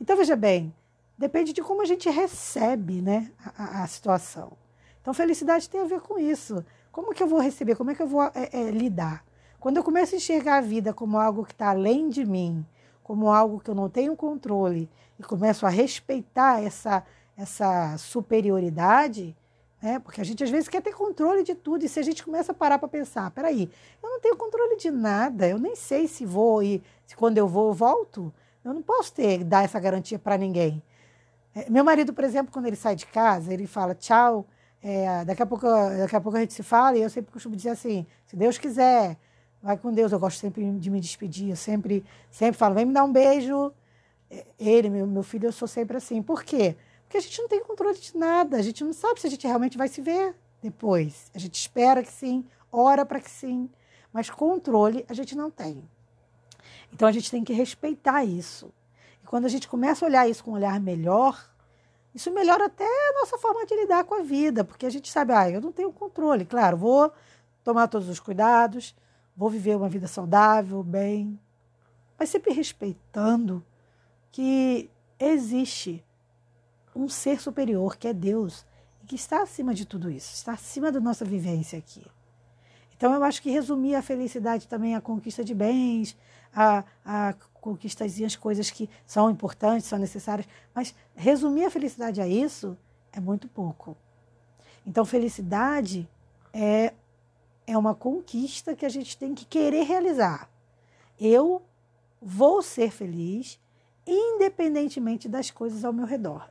Então, 0.00 0.16
veja 0.16 0.34
bem, 0.34 0.74
depende 1.16 1.52
de 1.52 1.62
como 1.62 1.82
a 1.82 1.84
gente 1.84 2.08
recebe 2.08 3.00
né, 3.02 3.30
a, 3.56 3.82
a, 3.82 3.86
situação. 3.86 4.52
Então, 5.00 5.12
felicidade 5.12 5.68
tem 5.68 5.80
a 5.80 5.84
ver 5.84 6.00
com 6.00 6.18
isso. 6.18 6.64
Como 6.90 7.14
que 7.14 7.22
eu 7.22 7.28
vou 7.28 7.38
receber? 7.38 7.76
Como 7.76 7.90
é 7.90 7.94
que 7.94 8.02
eu 8.02 8.06
vou 8.06 8.22
é, 8.22 8.48
é, 8.52 8.70
lidar? 8.70 9.24
Quando 9.60 9.76
eu 9.76 9.84
começo 9.84 10.14
a 10.14 10.16
enxergar 10.16 10.56
a 10.56 10.62
vida 10.62 10.94
como 10.94 11.18
algo 11.18 11.44
que 11.44 11.52
está 11.52 11.70
além 11.70 12.08
de 12.08 12.24
mim, 12.24 12.66
como 13.02 13.30
algo 13.30 13.60
que 13.60 13.70
eu 13.70 13.74
não 13.74 13.90
tenho 13.90 14.16
controle, 14.16 14.88
e 15.18 15.22
começo 15.22 15.66
a 15.66 15.68
respeitar 15.68 16.62
essa, 16.62 17.04
essa 17.36 17.98
superioridade, 17.98 19.36
né? 19.82 19.98
porque 19.98 20.20
a 20.20 20.24
gente 20.24 20.42
às 20.42 20.50
vezes 20.50 20.68
quer 20.68 20.82
ter 20.82 20.92
controle 20.92 21.42
de 21.42 21.54
tudo, 21.54 21.84
e 21.84 21.88
se 21.88 21.98
a 21.98 22.02
gente 22.02 22.24
começa 22.24 22.52
a 22.52 22.54
parar 22.54 22.78
para 22.78 22.88
pensar, 22.88 23.30
peraí, 23.30 23.70
eu 24.02 24.10
não 24.10 24.20
tenho 24.20 24.36
controle 24.36 24.76
de 24.76 24.90
nada, 24.90 25.48
eu 25.48 25.58
nem 25.58 25.74
sei 25.74 26.06
se 26.06 26.24
vou 26.24 26.62
e 26.62 26.82
se 27.06 27.16
quando 27.16 27.38
eu 27.38 27.48
vou 27.48 27.68
eu 27.68 27.74
volto, 27.74 28.32
eu 28.64 28.74
não 28.74 28.82
posso 28.82 29.12
ter, 29.12 29.44
dar 29.44 29.64
essa 29.64 29.80
garantia 29.80 30.18
para 30.18 30.36
ninguém. 30.36 30.82
É, 31.54 31.68
meu 31.68 31.82
marido, 31.82 32.12
por 32.12 32.24
exemplo, 32.24 32.52
quando 32.52 32.66
ele 32.66 32.76
sai 32.76 32.94
de 32.94 33.06
casa, 33.06 33.52
ele 33.52 33.66
fala 33.66 33.94
tchau, 33.94 34.46
é, 34.82 35.24
daqui, 35.24 35.42
a 35.42 35.46
pouco, 35.46 35.66
daqui 35.66 36.16
a 36.16 36.20
pouco 36.20 36.38
a 36.38 36.40
gente 36.40 36.54
se 36.54 36.62
fala, 36.62 36.96
e 36.96 37.02
eu 37.02 37.10
sempre 37.10 37.32
costumo 37.32 37.56
dizer 37.56 37.70
assim, 37.70 38.06
se 38.26 38.36
Deus 38.36 38.56
quiser, 38.56 39.16
vai 39.62 39.76
com 39.76 39.92
Deus. 39.92 40.12
Eu 40.12 40.18
gosto 40.18 40.38
sempre 40.38 40.70
de 40.72 40.90
me 40.90 41.00
despedir, 41.00 41.50
eu 41.50 41.56
sempre, 41.56 42.04
sempre 42.30 42.58
falo, 42.58 42.74
vem 42.74 42.86
me 42.86 42.92
dar 42.92 43.04
um 43.04 43.12
beijo. 43.12 43.72
É, 44.30 44.46
ele, 44.58 44.88
meu, 44.88 45.06
meu 45.06 45.22
filho, 45.22 45.46
eu 45.46 45.52
sou 45.52 45.68
sempre 45.68 45.96
assim. 45.96 46.22
Por 46.22 46.42
quê? 46.44 46.76
Porque 46.76 46.76
a 47.16 47.20
gente 47.20 47.40
não 47.40 47.48
tem 47.48 47.62
controle 47.62 47.98
de 47.98 48.16
nada, 48.16 48.56
a 48.56 48.62
gente 48.62 48.84
não 48.84 48.92
sabe 48.92 49.20
se 49.20 49.26
a 49.26 49.30
gente 49.30 49.46
realmente 49.46 49.78
vai 49.78 49.88
se 49.88 50.00
ver 50.00 50.34
depois. 50.62 51.30
A 51.34 51.38
gente 51.38 51.54
espera 51.54 52.02
que 52.02 52.12
sim, 52.12 52.44
ora 52.70 53.04
para 53.04 53.20
que 53.20 53.30
sim, 53.30 53.70
mas 54.12 54.30
controle 54.30 55.04
a 55.08 55.14
gente 55.14 55.36
não 55.36 55.50
tem. 55.50 55.82
Então 56.92 57.08
a 57.08 57.12
gente 57.12 57.30
tem 57.30 57.44
que 57.44 57.52
respeitar 57.52 58.24
isso. 58.24 58.72
Quando 59.26 59.44
a 59.44 59.48
gente 59.48 59.68
começa 59.68 60.04
a 60.04 60.08
olhar 60.08 60.28
isso 60.28 60.42
com 60.42 60.50
um 60.50 60.54
olhar 60.54 60.80
melhor, 60.80 61.50
isso 62.14 62.30
melhora 62.32 62.66
até 62.66 62.84
a 62.84 63.20
nossa 63.20 63.38
forma 63.38 63.64
de 63.64 63.74
lidar 63.76 64.04
com 64.04 64.14
a 64.14 64.22
vida, 64.22 64.64
porque 64.64 64.84
a 64.84 64.90
gente 64.90 65.10
sabe, 65.10 65.32
ah, 65.32 65.48
eu 65.48 65.60
não 65.60 65.70
tenho 65.70 65.92
controle, 65.92 66.44
claro, 66.44 66.76
vou 66.76 67.12
tomar 67.62 67.86
todos 67.86 68.08
os 68.08 68.18
cuidados, 68.18 68.94
vou 69.36 69.48
viver 69.48 69.76
uma 69.76 69.88
vida 69.88 70.08
saudável, 70.08 70.82
bem, 70.82 71.38
mas 72.18 72.28
sempre 72.28 72.52
respeitando 72.52 73.64
que 74.32 74.90
existe 75.18 76.04
um 76.94 77.08
ser 77.08 77.40
superior, 77.40 77.96
que 77.96 78.08
é 78.08 78.12
Deus, 78.12 78.64
e 79.02 79.06
que 79.06 79.14
está 79.14 79.42
acima 79.42 79.74
de 79.74 79.84
tudo 79.84 80.10
isso, 80.10 80.34
está 80.34 80.52
acima 80.52 80.90
da 80.90 81.00
nossa 81.00 81.24
vivência 81.24 81.78
aqui. 81.78 82.04
Então, 82.96 83.14
eu 83.14 83.24
acho 83.24 83.40
que 83.40 83.50
resumir 83.50 83.94
a 83.94 84.02
felicidade 84.02 84.68
também 84.68 84.94
a 84.94 85.00
conquista 85.00 85.42
de 85.42 85.54
bens, 85.54 86.16
a, 86.54 86.84
a 87.04 87.34
conquistas 87.54 88.20
as 88.20 88.36
coisas 88.36 88.70
que 88.70 88.88
são 89.06 89.30
importantes, 89.30 89.86
são 89.86 89.98
necessárias, 89.98 90.46
mas 90.74 90.94
resumir 91.14 91.64
a 91.64 91.70
felicidade 91.70 92.20
a 92.20 92.26
isso 92.26 92.76
é 93.12 93.20
muito 93.20 93.48
pouco. 93.48 93.96
Então, 94.86 95.04
felicidade 95.04 96.08
é, 96.52 96.92
é 97.66 97.78
uma 97.78 97.94
conquista 97.94 98.74
que 98.74 98.84
a 98.84 98.88
gente 98.88 99.16
tem 99.16 99.34
que 99.34 99.44
querer 99.44 99.84
realizar. 99.84 100.50
Eu 101.18 101.62
vou 102.20 102.62
ser 102.62 102.90
feliz 102.90 103.58
independentemente 104.12 105.28
das 105.28 105.50
coisas 105.50 105.84
ao 105.84 105.92
meu 105.92 106.06
redor. 106.06 106.50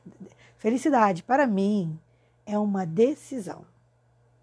Felicidade, 0.56 1.22
para 1.22 1.46
mim, 1.46 1.98
é 2.46 2.58
uma 2.58 2.86
decisão. 2.86 3.64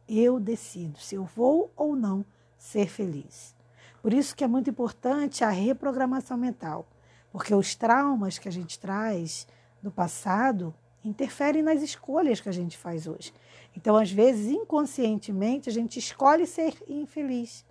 Eu 0.08 0.40
decido 0.40 1.00
se 1.00 1.16
eu 1.16 1.26
vou 1.26 1.72
ou 1.76 1.96
não 1.96 2.26
ser 2.58 2.88
feliz. 2.88 3.56
Por 4.02 4.14
isso 4.14 4.36
que 4.36 4.44
é 4.44 4.48
muito 4.48 4.70
importante 4.70 5.44
a 5.44 5.50
reprogramação 5.50 6.38
mental, 6.38 6.88
porque 7.32 7.54
os 7.54 7.76
traumas 7.76 8.38
que 8.38 8.48
a 8.48 8.52
gente 8.52 8.80
traz 8.80 9.48
do 9.82 9.92
passado 9.92 10.74
interferem 11.04 11.62
nas 11.62 11.82
escolhas 11.82 12.40
que 12.40 12.50
a 12.50 12.54
gente 12.54 12.78
faz 12.78 13.08
hoje. 13.08 13.34
Então, 13.76 13.96
às 13.96 14.12
vezes, 14.12 14.48
inconscientemente, 14.48 15.70
a 15.70 15.74
gente 15.74 16.00
escolhe 16.00 16.48
ser 16.48 16.76
infeliz, 16.88 17.66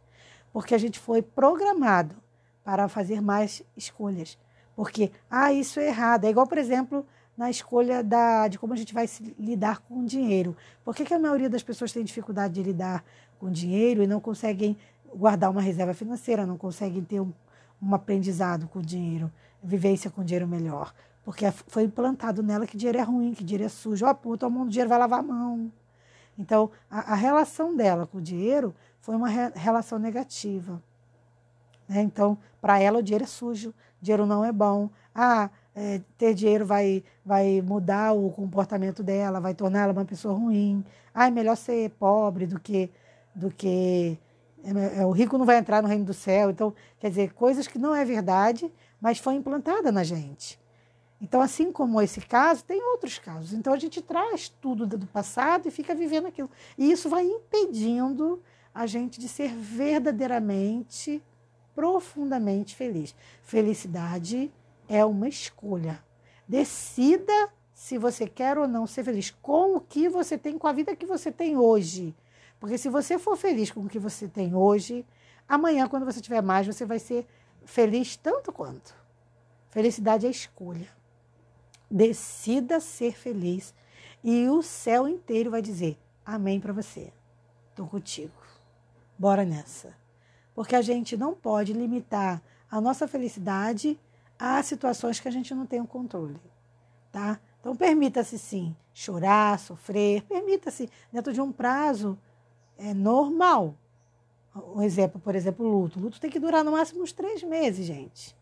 porque 0.53 0.75
a 0.75 0.79
gente 0.79 0.99
foi 0.99 1.23
programado 1.23 2.17
para 2.63 2.89
fazer 2.89 3.21
mais 3.21 3.63
escolhas. 3.77 4.39
Porque, 4.77 5.11
ah, 5.31 5.53
isso 5.53 5.81
é 5.81 5.89
errado. 5.89 6.27
É 6.27 6.31
igual, 6.31 6.47
por 6.47 6.59
exemplo, 6.59 7.05
na 7.37 7.51
escolha 7.51 8.05
da, 8.05 8.47
de 8.47 8.59
como 8.59 8.75
a 8.75 8.77
gente 8.77 8.93
vai 8.93 9.09
lidar 9.39 9.79
com 9.81 10.01
o 10.01 10.05
dinheiro. 10.05 10.55
Por 10.85 10.95
que, 10.95 11.05
que 11.05 11.15
a 11.15 11.19
maioria 11.19 11.49
das 11.49 11.63
pessoas 11.63 11.93
tem 11.93 12.05
dificuldade 12.05 12.55
de 12.55 12.63
lidar 12.63 13.03
com 13.39 13.51
dinheiro 13.51 14.03
e 14.03 14.07
não 14.07 14.21
conseguem 14.21 14.77
guardar 15.15 15.51
uma 15.51 15.63
reserva 15.63 15.95
financeira, 15.95 16.47
não 16.47 16.59
conseguem 16.59 17.03
ter 17.03 17.21
um, 17.21 17.33
um 17.83 17.95
aprendizado 17.95 18.69
com 18.69 18.79
o 18.81 18.83
dinheiro, 18.83 19.33
vivência 19.63 20.11
com 20.11 20.21
o 20.21 20.25
dinheiro 20.25 20.47
melhor? 20.47 20.95
Porque 21.25 21.51
foi 21.51 21.85
implantado 21.85 22.43
nela 22.43 22.67
que 22.67 22.77
dinheiro 22.77 22.99
é 22.99 23.03
ruim, 23.03 23.35
que 23.35 23.43
dinheiro 23.43 23.65
é 23.65 23.69
sujo. 23.69 24.07
Ó, 24.07 24.11
oh, 24.11 24.15
pô, 24.15 24.39
todo 24.39 24.53
mundo 24.53 24.71
dinheiro 24.71 24.89
vai 24.89 24.99
lavar 24.99 25.21
a 25.21 25.23
mão. 25.23 25.73
Então, 26.39 26.71
a, 26.91 27.13
a 27.13 27.15
relação 27.15 27.75
dela 27.75 28.07
com 28.07 28.19
o 28.19 28.23
dinheiro 28.23 28.75
foi 29.01 29.17
uma 29.17 29.29
re, 29.29 29.51
relação 29.55 29.99
negativa. 29.99 30.83
Né? 31.89 32.03
Então, 32.03 32.39
para 32.61 32.79
ela, 32.79 32.99
o 32.99 33.03
dinheiro 33.03 33.25
é 33.25 33.27
sujo, 33.27 33.75
dinheiro 34.07 34.25
não 34.25 34.45
é 34.45 34.53
bom. 34.53 34.89
Ah, 35.15 35.51
é, 35.75 36.01
ter 36.17 36.33
dinheiro 36.33 36.65
vai, 36.65 37.03
vai 37.25 37.61
mudar 37.61 38.13
o 38.13 38.31
comportamento 38.31 39.03
dela, 39.03 39.41
vai 39.41 39.55
tornar 39.55 39.83
ela 39.83 39.93
uma 39.93 40.05
pessoa 40.05 40.35
ruim. 40.35 40.85
Ah, 41.13 41.27
é 41.27 41.31
melhor 41.31 41.57
ser 41.57 41.91
pobre 41.91 42.47
do 42.47 42.59
que. 42.59 42.91
Do 43.35 43.51
que 43.51 44.19
é, 44.65 45.01
é, 45.01 45.07
o 45.07 45.11
rico 45.11 45.37
não 45.37 45.45
vai 45.45 45.59
entrar 45.59 45.83
no 45.83 45.89
reino 45.89 46.05
do 46.05 46.15
céu. 46.15 46.51
Então, 46.51 46.73
quer 46.99 47.11
dizer, 47.11 47.35
coisas 47.35 47.67
que 47.67 47.79
não 47.79 47.95
é 47.95 48.05
verdade, 48.05 48.73
mas 49.01 49.19
foi 49.19 49.35
implantada 49.35 49.93
na 49.93 50.03
gente. 50.03 50.59
Então, 51.21 51.41
assim 51.41 51.71
como 51.71 52.01
esse 52.01 52.21
caso, 52.21 52.65
tem 52.65 52.83
outros 52.83 53.19
casos. 53.19 53.53
Então, 53.53 53.73
a 53.73 53.79
gente 53.79 54.01
traz 54.01 54.49
tudo 54.49 54.87
do 54.87 55.07
passado 55.07 55.69
e 55.69 55.71
fica 55.71 55.95
vivendo 55.95 56.27
aquilo. 56.27 56.51
E 56.79 56.91
isso 56.91 57.09
vai 57.09 57.25
impedindo 57.25 58.43
a 58.75 58.87
gente 58.87 59.19
de 59.21 59.29
ser 59.29 59.55
verdadeiramente, 59.55 61.23
profundamente 61.77 62.75
feliz. 62.75 63.15
Felicidade 63.43 64.51
é 64.89 65.05
uma 65.05 65.29
escolha. 65.29 66.03
Decida 66.49 67.51
se 67.75 67.99
você 67.99 68.27
quer 68.27 68.57
ou 68.57 68.67
não 68.67 68.87
ser 68.87 69.05
feliz 69.05 69.31
com 69.43 69.77
o 69.77 69.81
que 69.81 70.09
você 70.09 70.39
tem, 70.39 70.57
com 70.57 70.67
a 70.67 70.73
vida 70.73 70.97
que 70.97 71.05
você 71.05 71.31
tem 71.31 71.59
hoje. 71.59 72.17
Porque 72.59 72.79
se 72.79 72.89
você 72.89 73.19
for 73.19 73.37
feliz 73.37 73.71
com 73.71 73.81
o 73.81 73.89
que 73.89 73.99
você 73.99 74.27
tem 74.27 74.55
hoje, 74.55 75.05
amanhã, 75.47 75.87
quando 75.87 76.07
você 76.07 76.21
tiver 76.21 76.41
mais, 76.41 76.67
você 76.67 76.87
vai 76.87 76.99
ser 76.99 77.27
feliz 77.67 78.17
tanto 78.17 78.51
quanto. 78.51 78.95
Felicidade 79.69 80.27
é 80.27 80.31
escolha. 80.31 80.89
Decida 81.91 82.81
ser 82.81 83.13
feliz 83.15 83.75
e 84.25 84.49
o 84.49 84.63
céu 84.63 85.07
inteiro 85.07 85.51
vai 85.51 85.61
dizer 85.61 85.99
amém 86.25 86.59
para 86.59 86.73
você. 86.73 87.13
Estou 87.71 87.87
contigo. 87.87 88.33
Bora 89.19 89.45
nessa. 89.45 90.06
Porque 90.57 90.75
a 90.75 90.83
gente 90.83 91.17
não 91.17 91.35
pode 91.35 91.73
limitar 91.73 92.43
a 92.69 92.81
nossa 92.81 93.07
felicidade 93.07 93.97
a 94.37 94.61
situações 94.65 95.21
que 95.21 95.29
a 95.29 95.31
gente 95.31 95.55
não 95.55 95.65
tem 95.65 95.81
o 95.81 95.87
controle, 95.87 96.41
tá? 97.13 97.39
Então 97.61 97.77
permita-se 97.77 98.39
sim 98.39 98.75
chorar, 98.93 99.59
sofrer, 99.61 100.23
permita-se 100.23 100.91
dentro 101.13 101.33
de 101.33 101.41
um 101.41 101.53
prazo 101.53 102.19
é, 102.77 102.93
normal. 102.93 103.77
Um 104.75 104.83
exemplo, 104.83 105.21
por 105.21 105.37
exemplo, 105.37 105.65
luto. 105.65 106.01
Luto 106.01 106.19
tem 106.19 106.31
que 106.31 106.41
durar 106.41 106.65
no 106.65 106.73
máximo 106.73 107.03
uns 107.03 107.13
três 107.13 107.43
meses, 107.45 107.87
gente 107.87 108.37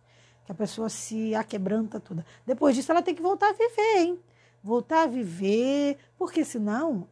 que 0.45 0.53
a 0.53 0.55
pessoa 0.55 0.89
se 0.89 1.35
aquebranta 1.35 1.99
toda. 1.99 2.25
Depois 2.47 2.75
disso, 2.75 2.93
ela 2.93 3.03
tem 3.03 3.15
que 3.15 3.23
voltar 3.23 3.51
a 3.51 3.53
viver, 3.53 3.99
hein? 3.99 4.21
Voltar 4.63 5.05
a 5.05 5.07
viver, 5.07 5.99
porque 6.19 6.45
senão 6.45 7.09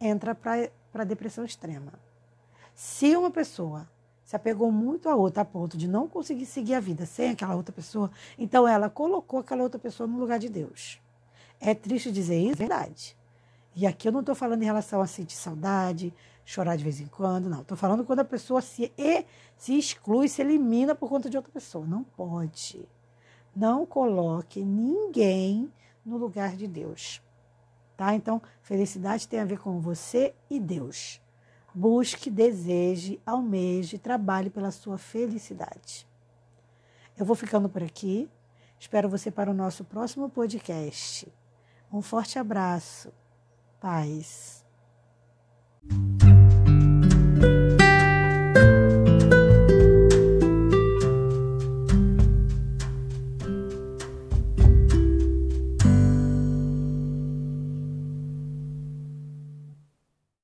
entra 0.00 0.34
para 0.34 0.70
a 0.92 1.04
depressão 1.04 1.44
extrema. 1.44 1.92
Se 2.74 3.16
uma 3.16 3.30
pessoa 3.30 3.88
se 4.34 4.36
apegou 4.36 4.72
muito 4.72 5.08
a 5.08 5.14
outra 5.14 5.42
a 5.42 5.44
ponto 5.44 5.78
de 5.78 5.86
não 5.86 6.08
conseguir 6.08 6.44
seguir 6.44 6.74
a 6.74 6.80
vida 6.80 7.06
sem 7.06 7.30
aquela 7.30 7.54
outra 7.54 7.72
pessoa, 7.72 8.10
então 8.36 8.66
ela 8.66 8.90
colocou 8.90 9.38
aquela 9.38 9.62
outra 9.62 9.78
pessoa 9.78 10.08
no 10.08 10.18
lugar 10.18 10.40
de 10.40 10.48
Deus. 10.48 11.00
É 11.60 11.72
triste 11.72 12.10
dizer 12.10 12.36
isso, 12.40 12.54
é 12.54 12.56
verdade. 12.56 13.16
E 13.76 13.86
aqui 13.86 14.08
eu 14.08 14.12
não 14.12 14.20
estou 14.20 14.34
falando 14.34 14.60
em 14.60 14.64
relação 14.64 15.00
a 15.00 15.06
sentir 15.06 15.36
saudade, 15.36 16.12
chorar 16.44 16.74
de 16.74 16.82
vez 16.82 16.98
em 16.98 17.06
quando, 17.06 17.48
não. 17.48 17.60
Estou 17.60 17.76
falando 17.76 18.04
quando 18.04 18.20
a 18.20 18.24
pessoa 18.24 18.60
se, 18.60 18.92
e, 18.98 19.24
se 19.56 19.78
exclui, 19.78 20.26
se 20.26 20.42
elimina 20.42 20.96
por 20.96 21.08
conta 21.08 21.30
de 21.30 21.36
outra 21.36 21.52
pessoa. 21.52 21.86
Não 21.86 22.02
pode. 22.02 22.88
Não 23.54 23.86
coloque 23.86 24.64
ninguém 24.64 25.72
no 26.04 26.16
lugar 26.16 26.56
de 26.56 26.66
Deus. 26.66 27.22
Tá? 27.96 28.16
Então, 28.16 28.42
felicidade 28.62 29.28
tem 29.28 29.38
a 29.38 29.44
ver 29.44 29.60
com 29.60 29.80
você 29.80 30.34
e 30.50 30.58
Deus. 30.58 31.22
Busque, 31.74 32.30
deseje, 32.30 33.20
almeje, 33.26 33.98
trabalhe 33.98 34.48
pela 34.48 34.70
sua 34.70 34.96
felicidade. 34.96 36.06
Eu 37.18 37.26
vou 37.26 37.34
ficando 37.34 37.68
por 37.68 37.82
aqui. 37.82 38.30
Espero 38.78 39.08
você 39.08 39.30
para 39.30 39.50
o 39.50 39.54
nosso 39.54 39.84
próximo 39.84 40.30
podcast. 40.30 41.26
Um 41.92 42.00
forte 42.00 42.38
abraço. 42.38 43.12
Paz. 43.80 44.64